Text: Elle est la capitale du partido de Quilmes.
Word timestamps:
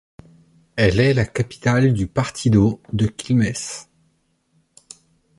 Elle 0.77 0.99
est 0.99 1.13
la 1.13 1.25
capitale 1.27 1.93
du 1.93 2.07
partido 2.07 2.81
de 2.91 3.05
Quilmes. 3.05 3.53